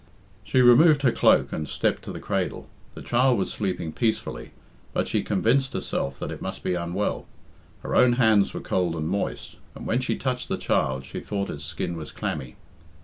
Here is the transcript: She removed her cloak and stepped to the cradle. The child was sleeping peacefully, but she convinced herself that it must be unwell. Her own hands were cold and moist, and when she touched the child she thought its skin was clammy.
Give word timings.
She 0.43 0.63
removed 0.63 1.03
her 1.03 1.11
cloak 1.11 1.53
and 1.53 1.69
stepped 1.69 2.01
to 2.05 2.11
the 2.11 2.19
cradle. 2.19 2.67
The 2.95 3.03
child 3.03 3.37
was 3.37 3.53
sleeping 3.53 3.91
peacefully, 3.93 4.49
but 4.93 5.07
she 5.07 5.21
convinced 5.21 5.73
herself 5.73 6.17
that 6.17 6.31
it 6.31 6.41
must 6.41 6.63
be 6.63 6.73
unwell. 6.73 7.27
Her 7.83 7.95
own 7.95 8.13
hands 8.13 8.51
were 8.55 8.61
cold 8.61 8.95
and 8.95 9.07
moist, 9.07 9.57
and 9.75 9.85
when 9.85 9.99
she 9.99 10.15
touched 10.17 10.47
the 10.49 10.57
child 10.57 11.05
she 11.05 11.19
thought 11.19 11.51
its 11.51 11.65
skin 11.65 11.97
was 11.97 12.11
clammy. 12.11 12.55